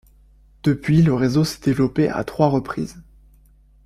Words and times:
Depuis 0.63 1.03
le 1.03 1.13
réseau 1.13 1.43
s'est 1.43 1.59
développé 1.63 2.09
à 2.09 2.23
trois 2.23 2.47
reprises. 2.49 3.03